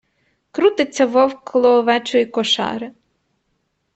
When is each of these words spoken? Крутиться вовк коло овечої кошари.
Крутиться 0.51 1.05
вовк 1.05 1.39
коло 1.51 1.77
овечої 1.77 2.25
кошари. 2.25 2.91